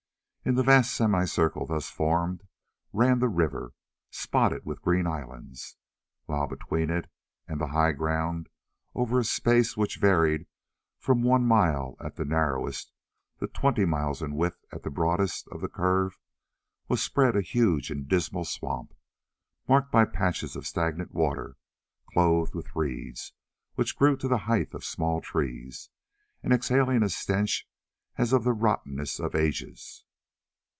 In 0.43 0.55
the 0.55 0.63
vast 0.63 0.95
semicircle 0.95 1.67
thus 1.67 1.91
formed 1.91 2.47
ran 2.93 3.19
the 3.19 3.29
river, 3.29 3.73
spotted 4.09 4.65
with 4.65 4.81
green 4.81 5.05
islands, 5.05 5.77
while 6.25 6.47
between 6.47 6.89
it 6.89 7.07
and 7.47 7.61
the 7.61 7.67
high 7.67 7.91
ground, 7.91 8.49
over 8.95 9.19
a 9.19 9.23
space 9.23 9.77
which 9.77 9.99
varied 9.99 10.47
from 10.97 11.21
one 11.21 11.45
mile 11.45 11.95
at 11.99 12.15
the 12.15 12.25
narrowest 12.25 12.91
to 13.39 13.45
twenty 13.45 13.85
miles 13.85 14.23
in 14.23 14.33
width 14.35 14.65
at 14.71 14.81
the 14.81 14.89
broadest 14.89 15.47
of 15.49 15.61
the 15.61 15.67
curve, 15.69 16.17
was 16.87 17.03
spread 17.03 17.35
a 17.35 17.41
huge 17.43 17.91
and 17.91 18.07
dismal 18.09 18.43
swamp, 18.43 18.95
marked 19.69 19.91
by 19.91 20.05
patches 20.05 20.55
of 20.55 20.65
stagnant 20.65 21.13
water, 21.13 21.55
clothed 22.13 22.55
with 22.55 22.75
reeds 22.75 23.33
which 23.75 23.95
grew 23.95 24.17
to 24.17 24.27
the 24.27 24.39
height 24.39 24.73
of 24.73 24.83
small 24.83 25.21
trees, 25.21 25.91
and 26.41 26.51
exhaling 26.51 27.03
a 27.03 27.09
stench 27.09 27.69
as 28.17 28.33
of 28.33 28.43
the 28.43 28.53
rottenness 28.53 29.19
of 29.19 29.35
ages. 29.35 30.03